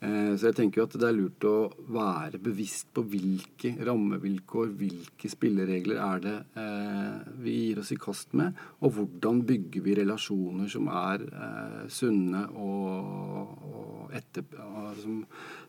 Eh, 0.05 0.35
så 0.37 0.51
jeg 0.51 0.57
tenker 0.59 0.81
jo 0.81 0.85
at 0.89 0.97
det 1.01 1.07
er 1.09 1.17
lurt 1.17 1.45
å 1.49 1.57
være 1.95 2.41
bevisst 2.43 2.91
på 2.97 3.05
hvilke 3.09 3.73
rammevilkår, 3.87 4.73
hvilke 4.77 5.31
spilleregler 5.33 6.01
er 6.03 6.23
det 6.25 6.35
eh, 6.61 7.31
vi 7.45 7.55
gir 7.61 7.81
oss 7.81 7.93
i 7.95 7.99
kast 8.01 8.35
med, 8.37 8.59
og 8.85 8.99
hvordan 8.99 9.41
bygger 9.49 9.85
vi 9.87 9.97
relasjoner 10.01 10.69
som 10.73 10.91
er 10.93 11.25
eh, 11.25 11.83
sunne 11.89 12.45
og, 12.53 13.69
og 13.71 14.15
etter, 14.15 14.45
som, 15.01 15.21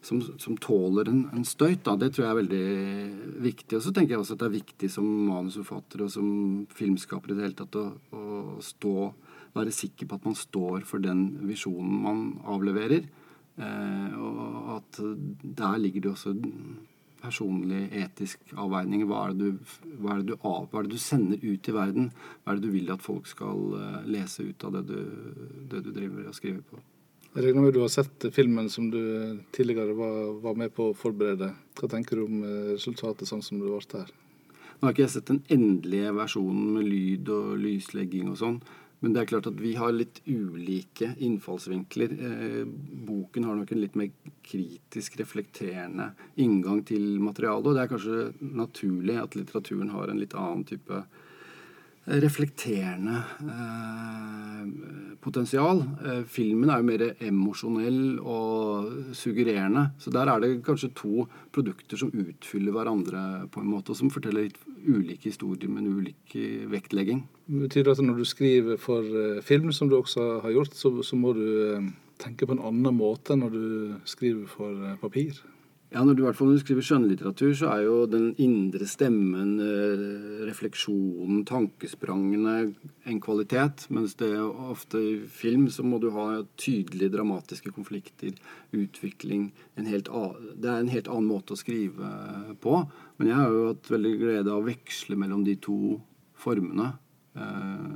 som, 0.04 0.24
som, 0.42 0.58
tåler 0.62 1.10
en, 1.10 1.24
en 1.34 1.48
støyt. 1.48 1.86
Da. 1.86 1.96
Det 1.98 2.12
tror 2.14 2.26
jeg 2.26 2.34
er 2.34 2.42
veldig 2.42 3.40
viktig. 3.46 3.78
Og 3.78 3.86
så 3.86 3.94
tenker 3.96 4.16
jeg 4.16 4.22
også 4.22 4.36
at 4.36 4.44
det 4.44 4.50
er 4.50 4.58
viktig 4.60 4.90
som 4.92 5.08
manusforfatter 5.32 6.04
og 6.06 6.12
som 6.14 6.28
filmskaper 6.76 7.34
i 7.34 7.38
det 7.38 7.48
hele 7.48 7.58
tatt 7.58 7.80
å, 7.80 7.88
å 8.14 8.58
stå, 8.64 9.10
være 9.56 9.74
sikker 9.74 10.10
på 10.10 10.20
at 10.20 10.28
man 10.28 10.38
står 10.38 10.86
for 10.86 11.02
den 11.02 11.30
visjonen 11.48 12.04
man 12.06 12.26
avleverer. 12.52 13.08
Eh, 13.56 14.18
og 14.20 14.76
at 14.80 15.00
der 15.00 15.80
ligger 15.80 16.04
det 16.04 16.12
også 16.12 16.36
personlig 17.26 17.86
etisk 17.96 18.56
avveining. 18.60 19.06
Hva 19.10 19.28
er, 19.30 19.38
du, 19.38 19.46
hva, 20.02 20.18
er 20.18 20.26
du, 20.26 20.36
hva 20.42 20.58
er, 20.64 20.88
det 20.88 20.96
du, 20.96 21.02
sender 21.02 21.42
ut 21.42 21.70
i 21.70 21.76
verden? 21.76 22.12
Hva 22.44 22.54
er 22.54 22.60
det 22.60 22.68
du 22.68 22.76
vil 22.76 22.92
at 22.94 23.06
folk 23.06 23.30
skal 23.30 23.78
eh, 23.80 24.02
lese 24.18 24.46
ut 24.50 24.68
av 24.68 24.76
det 24.78 24.84
du, 24.92 25.00
det 25.72 25.86
du 25.86 25.94
driver 25.96 26.30
og 26.30 26.38
skriver 26.38 26.62
på? 26.68 26.82
Jeg 27.36 27.44
regner 27.44 27.66
med 27.66 27.74
du 27.76 27.82
har 27.82 27.92
sett 27.92 28.30
filmen 28.32 28.70
som 28.72 28.88
du 28.94 29.02
tidligere 29.56 29.96
var, 29.98 30.20
var, 30.44 30.54
med 30.56 30.72
på 30.76 30.92
å 30.92 30.96
forberede. 30.96 31.50
Hva 31.76 31.90
tenker 31.92 32.20
du 32.20 32.28
om 32.28 32.46
eh, 32.46 32.70
resultatet 32.76 33.28
sånn 33.28 33.44
som 33.44 33.60
det 33.60 33.68
ble 33.68 34.00
her? 34.04 34.14
Nå 34.76 34.88
har 34.88 34.96
ikke 34.96 35.06
jeg 35.06 35.16
sett 35.16 35.32
den 35.32 35.44
endelige 35.52 36.12
versjonen 36.16 36.74
med 36.78 36.88
lyd 36.88 37.30
og 37.32 37.54
lyslegging 37.64 38.32
og 38.32 38.40
sånn. 38.40 38.58
Men 39.06 39.14
det 39.14 39.22
er 39.22 39.28
klart 39.30 39.46
at 39.46 39.60
vi 39.62 39.76
har 39.78 39.92
litt 39.94 40.24
ulike 40.26 41.12
innfallsvinkler. 41.22 42.14
Eh, 42.26 42.64
boken 43.06 43.44
har 43.46 43.60
nok 43.60 43.74
en 43.76 43.82
litt 43.84 43.98
mer 44.02 44.32
kritisk, 44.42 45.20
reflekterende 45.20 46.08
inngang 46.42 46.80
til 46.90 47.20
materialet. 47.22 47.70
Og 47.70 47.78
det 47.78 47.84
er 47.84 47.92
kanskje 47.92 48.56
naturlig 48.58 49.20
at 49.22 49.38
litteraturen 49.38 49.94
har 49.94 50.10
en 50.10 50.24
litt 50.24 50.34
annen 50.34 50.66
type 50.66 51.04
reflekterende 52.06 53.18
eh, 53.42 55.16
potensial. 55.24 55.82
Eh, 56.06 56.22
filmen 56.30 56.70
er 56.70 56.82
jo 56.82 56.90
mer 56.90 57.06
emosjonell 57.26 58.20
og 58.22 59.16
suggererende. 59.18 59.88
Så 60.00 60.14
der 60.14 60.30
er 60.30 60.44
det 60.44 60.52
kanskje 60.66 60.94
to 60.98 61.26
produkter 61.56 61.98
som 61.98 62.14
utfyller 62.14 62.76
hverandre 62.76 63.48
på 63.52 63.64
en 63.64 63.72
måte, 63.72 63.94
og 63.94 64.00
som 64.02 64.14
forteller 64.14 64.48
litt 64.50 64.62
ulike 64.86 65.32
historier 65.32 65.72
med 65.72 65.86
en 65.86 65.98
ulik 65.98 66.38
vektlegging. 66.70 67.26
Betyr 67.46 67.84
det 67.86 67.94
at 67.94 68.02
når 68.02 68.22
du 68.22 68.26
skriver 68.26 68.78
for 68.82 69.06
eh, 69.06 69.42
film, 69.46 69.72
som 69.72 69.90
du 69.90 70.00
også 70.00 70.40
har 70.42 70.54
gjort, 70.54 70.74
så, 70.74 70.92
så 71.06 71.18
må 71.18 71.34
du 71.38 71.46
eh, 71.76 71.92
tenke 72.22 72.48
på 72.48 72.56
en 72.56 72.64
annen 72.66 72.98
måte 72.98 73.36
enn 73.36 73.44
når 73.46 73.54
du 73.54 73.68
skriver 74.10 74.48
for 74.50 74.74
eh, 74.74 74.98
papir? 75.02 75.42
Ja, 75.96 76.02
når 76.04 76.18
du, 76.18 76.26
hvert 76.26 76.36
fall 76.36 76.50
når 76.50 76.58
du 76.58 76.62
skriver 76.66 76.84
skjønnlitteratur, 76.84 77.52
så 77.56 77.70
er 77.72 77.86
jo 77.86 77.94
den 78.12 78.26
indre 78.44 78.84
stemmen, 78.84 79.54
eh, 79.64 80.42
refleksjonen, 80.44 81.46
tankesprangene 81.48 82.56
en 83.08 83.22
kvalitet. 83.24 83.86
Mens 83.96 84.18
det 84.20 84.34
er 84.36 84.44
ofte 84.44 85.00
i 85.00 85.14
film 85.32 85.70
så 85.72 85.86
må 85.88 86.02
du 86.04 86.10
ha 86.12 86.42
tydelige 86.60 87.14
dramatiske 87.14 87.72
konflikter, 87.72 88.36
utvikling 88.76 89.54
helt, 89.78 90.12
Det 90.60 90.68
er 90.68 90.82
en 90.82 90.92
helt 90.92 91.08
annen 91.08 91.32
måte 91.32 91.56
å 91.56 91.62
skrive 91.64 92.12
på. 92.60 92.76
Men 93.18 93.28
jeg 93.28 93.40
har 93.40 93.50
jo 93.56 93.68
hatt 93.72 93.88
veldig 93.96 94.14
glede 94.20 94.52
av 94.52 94.60
å 94.60 94.68
veksle 94.68 95.16
mellom 95.16 95.46
de 95.46 95.56
to 95.56 96.02
formene. 96.36 96.92
Eh, 97.40 97.88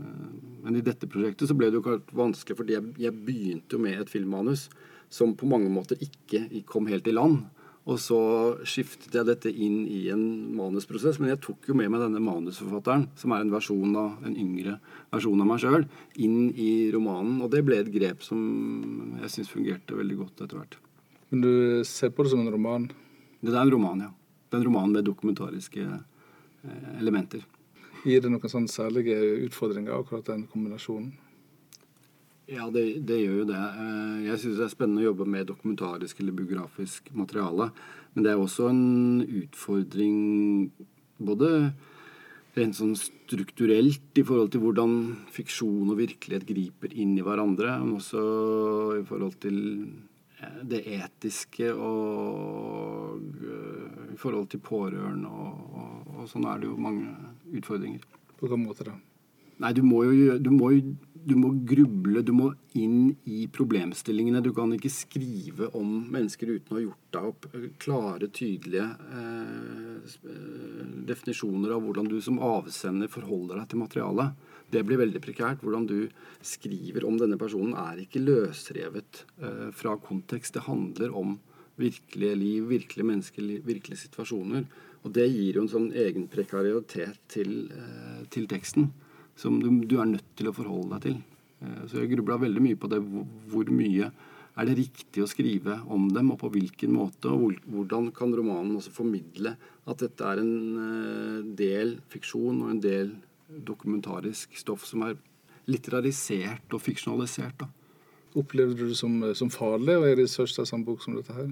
men 0.63 0.75
i 0.75 0.87
dette 0.87 1.03
prosjektet 1.05 1.49
så 1.49 1.53
ble 1.53 1.67
det 1.67 1.83
jo 1.83 1.99
vanskelig, 2.15 2.55
fordi 2.55 2.79
jeg 2.95 3.11
begynte 3.11 3.75
jo 3.75 3.83
med 3.83 3.99
et 3.99 4.09
filmmanus 4.09 4.69
som 5.09 5.35
på 5.35 5.45
mange 5.49 5.67
måter 5.67 5.99
ikke 5.99 6.63
kom 6.63 6.87
helt 6.87 7.05
i 7.05 7.11
land. 7.11 7.43
Og 7.87 7.97
så 8.01 8.19
skiftet 8.67 9.15
jeg 9.15 9.25
dette 9.25 9.49
inn 9.49 9.81
i 9.87 10.09
en 10.13 10.21
manusprosess. 10.57 11.17
Men 11.21 11.31
jeg 11.33 11.41
tok 11.45 11.69
jo 11.69 11.77
med 11.77 11.89
meg 11.93 12.03
denne 12.03 12.21
manusforfatteren, 12.21 13.07
som 13.17 13.33
er 13.33 13.45
en 13.45 13.53
versjon 13.53 13.95
av, 13.97 14.19
en 14.25 14.35
yngre 14.37 14.77
versjon 15.13 15.41
av 15.41 15.49
meg 15.49 15.63
sjøl, 15.63 15.87
inn 16.21 16.51
i 16.51 16.89
romanen. 16.93 17.39
Og 17.45 17.49
det 17.53 17.63
ble 17.65 17.79
et 17.81 17.91
grep 17.93 18.25
som 18.25 19.15
jeg 19.23 19.33
syns 19.35 19.53
fungerte 19.53 19.97
veldig 19.97 20.19
godt 20.19 20.45
etter 20.45 20.59
hvert. 20.59 20.79
Men 21.29 21.45
du 21.45 21.51
ser 21.87 22.11
på 22.13 22.25
det 22.25 22.33
som 22.33 22.43
en 22.43 22.53
roman? 22.53 22.89
Det 23.39 23.53
er 23.53 23.61
en 23.61 23.73
roman, 23.73 24.03
ja. 24.07 24.11
Det 24.49 24.57
er 24.57 24.63
en 24.63 24.69
roman 24.71 24.93
med 24.93 25.05
dokumentariske 25.05 25.81
eh, 25.85 26.91
elementer. 26.99 27.45
Gir 28.03 28.23
det 28.23 28.31
noen 28.31 28.51
sånne 28.51 28.71
særlige 28.71 29.17
utfordringer, 29.45 29.93
akkurat 29.93 30.29
den 30.31 30.45
kombinasjonen? 30.51 31.11
Ja, 32.49 32.65
det, 32.73 32.83
det, 33.05 33.19
gjør 33.21 33.43
jo 33.43 33.47
det. 33.51 33.59
Eh, 33.61 34.13
jeg 34.25 34.41
syns 34.41 34.57
det 34.57 34.65
er 34.65 34.73
spennende 34.73 35.03
å 35.03 35.09
jobbe 35.11 35.27
med 35.29 35.49
dokumentarisk 35.51 36.21
eller 36.21 36.33
biografisk 36.33 37.11
materiale. 37.13 37.69
Men 38.15 38.25
det 38.25 38.31
er 38.31 38.41
også 38.41 38.71
en 38.71 39.21
utfordring 39.21 40.15
både 41.21 41.49
rent 42.57 42.77
sånn 42.79 42.95
strukturelt 42.97 44.17
i 44.17 44.25
forhold 44.25 44.49
til 44.55 44.63
hvordan 44.63 44.95
fiksjon 45.35 45.91
og 45.93 45.99
virkelighet 45.99 46.47
griper 46.49 46.95
inn 46.97 47.13
i 47.19 47.25
hverandre. 47.25 47.75
Men 47.83 47.99
også 47.99 48.23
i 48.97 49.03
forhold 49.05 49.37
til 49.45 49.59
det 50.71 50.81
etiske 50.95 51.69
og 51.75 53.19
eh, 53.45 54.15
i 54.15 54.17
forhold 54.17 54.49
til 54.49 54.63
pårørende 54.63 55.29
og, 55.29 55.61
og, 55.69 56.09
og 56.17 56.33
sånn 56.33 56.49
er 56.49 56.63
det 56.63 56.71
jo 56.71 56.81
mange 56.81 57.13
utfordringer. 57.59 58.09
På 58.39 58.47
hvilken 58.47 58.65
måte 58.65 58.89
da? 58.89 58.97
Nei, 59.59 59.73
du 59.75 59.81
må 59.83 60.05
jo 60.07 60.37
du 60.39 60.49
må, 60.55 60.69
du 61.29 61.33
må 61.35 61.51
gruble, 61.67 62.21
du 62.23 62.31
må 62.35 62.49
inn 62.79 63.09
i 63.27 63.43
problemstillingene. 63.51 64.41
Du 64.43 64.53
kan 64.55 64.71
ikke 64.71 64.91
skrive 64.93 65.67
om 65.75 66.05
mennesker 66.13 66.53
uten 66.53 66.71
å 66.71 66.77
ha 66.77 66.83
gjort 66.85 67.09
deg 67.15 67.27
opp 67.31 67.47
klare, 67.83 68.29
tydelige 68.31 68.85
eh, 69.11 70.13
definisjoner 71.09 71.75
av 71.75 71.83
hvordan 71.83 72.07
du 72.11 72.19
som 72.23 72.39
avsender 72.39 73.11
forholder 73.11 73.59
deg 73.59 73.73
til 73.73 73.83
materialet. 73.83 74.45
Det 74.69 74.85
blir 74.85 75.01
veldig 75.01 75.23
prekært. 75.25 75.65
Hvordan 75.65 75.89
du 75.89 75.97
skriver 76.45 77.07
om 77.09 77.19
denne 77.19 77.39
personen 77.41 77.75
er 77.75 77.99
ikke 78.05 78.23
løsrevet 78.23 79.25
eh, 79.43 79.67
fra 79.75 79.97
kontekst. 79.99 80.55
Det 80.55 80.67
handler 80.69 81.11
om 81.19 81.35
virkelige 81.79 82.39
liv, 82.39 82.71
virkelige 82.71 83.11
mennesker, 83.11 83.51
virkelige 83.67 84.05
situasjoner. 84.05 84.63
Og 85.03 85.13
det 85.15 85.27
gir 85.31 85.59
jo 85.59 85.67
en 85.67 85.71
sånn 85.71 85.91
egen 85.99 86.31
prekaritet 86.31 87.19
til, 87.31 87.53
eh, 87.75 88.25
til 88.31 88.47
teksten 88.51 88.91
som 89.39 89.59
du, 89.61 89.69
du, 89.87 89.99
er 89.99 90.09
nødt 90.09 90.33
til 90.37 90.49
å 90.49 90.55
forholde 90.55 90.97
deg 90.97 91.05
til. 91.07 91.45
Eh, 91.63 91.85
så 91.87 92.01
jeg 92.01 92.11
grubla 92.15 92.39
veldig 92.41 92.65
mye 92.65 92.79
på 92.79 92.89
det. 92.91 92.99
Hvor 93.51 93.71
mye 93.73 94.11
er 94.59 94.67
det 94.67 94.77
riktig 94.81 95.23
å 95.23 95.29
skrive 95.29 95.79
om 95.87 96.09
dem, 96.11 96.33
og 96.33 96.41
på 96.41 96.51
hvilken 96.55 96.93
måte? 96.95 97.31
Og 97.31 97.59
hvordan 97.71 98.11
kan 98.15 98.35
romanen 98.35 98.75
også 98.79 98.93
formidle 98.95 99.55
at 99.89 100.03
dette 100.03 100.27
er 100.27 100.43
en 100.43 100.53
eh, 100.83 101.49
del 101.63 101.97
fiksjon 102.11 102.63
og 102.65 102.75
en 102.75 102.83
del 102.83 103.15
dokumentarisk 103.49 104.59
stoff 104.59 104.85
som 104.85 105.07
er 105.07 105.17
litterarisert 105.69 106.75
og 106.75 106.83
fiksjonalisert? 106.83 107.63
da. 107.63 107.71
Opplevde 108.37 108.77
du 108.77 108.91
det 108.91 108.99
som, 108.99 109.15
som 109.33 109.49
farlig 109.49 109.95
å 109.97 110.05
gjøre 110.05 110.21
research 110.21 110.53
til 110.53 110.67
en 110.75 110.85
bok 110.85 111.01
som 111.01 111.15
dette 111.17 111.33
her? 111.33 111.49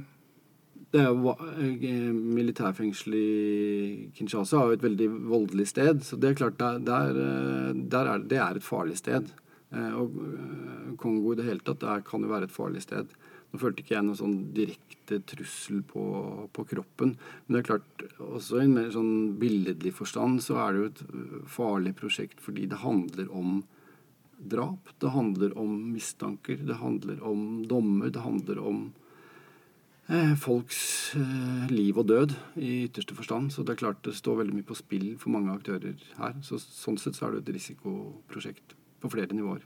Det 0.93 1.01
er 1.03 1.09
jo 1.11 1.33
eh, 1.33 2.11
Militærfengselet 2.15 3.17
i 3.19 4.09
Kinshasa 4.15 4.61
er 4.61 4.69
jo 4.69 4.77
et 4.77 4.85
veldig 4.85 5.07
voldelig 5.27 5.67
sted. 5.73 6.03
Så 6.07 6.19
det 6.19 6.31
er 6.31 6.39
klart, 6.39 6.59
der, 6.61 6.79
der, 6.79 7.17
eh, 7.23 8.13
er, 8.13 8.23
det 8.23 8.39
er 8.39 8.59
et 8.59 8.65
farlig 8.65 8.95
sted. 8.99 9.27
Eh, 9.75 9.95
og 9.99 10.15
Kongo 11.01 11.33
i 11.33 11.39
det 11.39 11.47
hele 11.49 11.65
tatt 11.65 11.83
der 11.83 12.05
kan 12.07 12.23
jo 12.23 12.31
være 12.31 12.47
et 12.47 12.55
farlig 12.55 12.85
sted. 12.85 13.11
Nå 13.51 13.59
følte 13.59 13.83
ikke 13.83 13.97
jeg 13.97 14.05
noen 14.07 14.19
sånn 14.19 14.37
direkte 14.55 15.19
trussel 15.27 15.81
på, 15.87 16.03
på, 16.55 16.65
kroppen. 16.71 17.15
Men 17.45 17.57
det 17.57 17.61
er 17.61 17.67
klart, 17.73 18.05
også 18.23 18.61
i 18.61 18.65
en 18.65 18.75
mer 18.75 18.87
sånn 18.95 19.15
billedlig 19.39 19.93
forstand 19.95 20.39
så 20.43 20.59
er 20.63 20.75
det 20.75 20.81
jo 20.81 20.91
et 20.91 21.03
farlig 21.51 21.93
prosjekt 21.99 22.43
fordi 22.43 22.67
det 22.71 22.79
handler 22.83 23.27
om 23.35 23.61
drap. 24.37 24.91
Det 24.99 25.11
handler 25.11 25.55
om 25.59 25.75
mistanker. 25.91 26.59
Det 26.63 26.79
handler 26.79 27.19
om 27.27 27.65
dommer. 27.67 28.11
Det 28.13 28.23
handler 28.23 28.59
om 28.63 28.87
folks 30.39 31.13
eh, 31.19 31.71
liv 31.71 31.97
og 31.99 32.07
død 32.07 32.35
i 32.55 32.85
ytterste 32.85 33.15
forstand. 33.15 33.51
Så 33.51 33.63
det 33.63 33.75
er 33.75 33.81
klart 33.83 34.03
det 34.07 34.15
står 34.15 34.39
veldig 34.41 34.55
mye 34.55 34.67
på 34.67 34.77
spill 34.79 35.09
for 35.19 35.33
mange 35.35 35.51
aktører 35.51 35.97
her. 36.19 36.37
Så, 36.47 36.61
sånn 36.63 36.99
sett 37.01 37.19
så 37.19 37.27
er 37.27 37.35
det 37.35 37.43
et 37.43 37.55
risikoprosjekt 37.57 38.77
på 39.03 39.11
flere 39.11 39.35
nivåer. 39.35 39.65